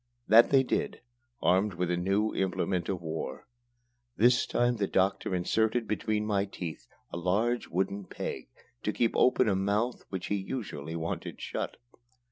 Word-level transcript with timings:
That 0.27 0.49
they 0.49 0.63
did, 0.63 0.99
armed 1.43 1.75
with 1.75 1.91
a 1.91 1.95
new 1.95 2.33
implement 2.33 2.89
of 2.89 3.03
war. 3.03 3.45
This 4.17 4.47
time 4.47 4.77
the 4.77 4.87
doctor 4.87 5.35
inserted 5.35 5.87
between 5.87 6.25
my 6.25 6.45
teeth 6.45 6.87
a 7.13 7.17
large 7.17 7.67
wooden 7.67 8.05
peg 8.05 8.47
to 8.81 8.93
keep 8.93 9.15
open 9.15 9.47
a 9.47 9.55
mouth 9.55 10.03
which 10.09 10.25
he 10.25 10.37
usually 10.37 10.95
wanted 10.95 11.39
shut. 11.39 11.77